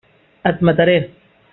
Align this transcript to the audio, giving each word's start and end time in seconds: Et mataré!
Et 0.51 0.63
mataré! 0.69 0.97